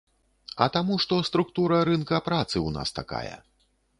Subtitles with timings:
[0.65, 3.35] А таму, што структура рынка працы ў нас такая.